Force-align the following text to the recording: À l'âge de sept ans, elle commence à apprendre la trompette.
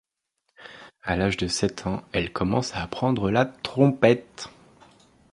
À 1.03 1.15
l'âge 1.15 1.37
de 1.37 1.47
sept 1.47 1.85
ans, 1.85 2.01
elle 2.11 2.33
commence 2.33 2.73
à 2.73 2.81
apprendre 2.81 3.29
la 3.29 3.45
trompette. 3.45 4.49